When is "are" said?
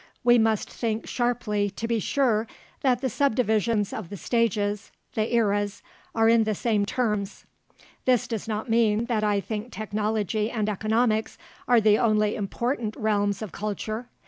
6.15-6.27, 11.67-11.79